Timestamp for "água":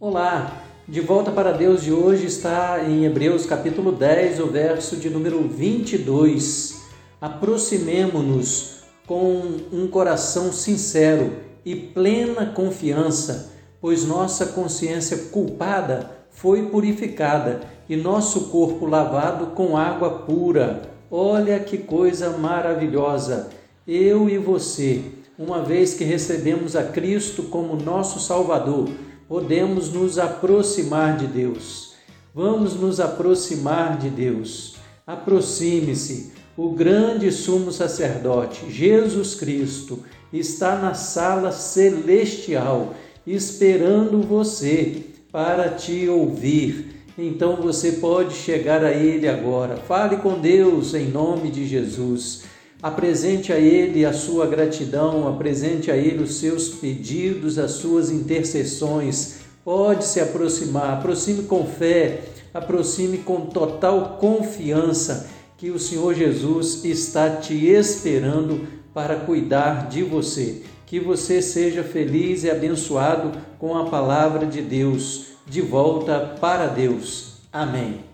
19.76-20.20